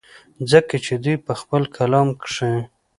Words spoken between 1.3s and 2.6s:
خپل کلام کښې